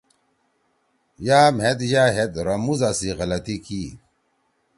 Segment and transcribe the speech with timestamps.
[1.25, 3.83] یا مھید یا ہید رموزا سی غلطی کی۔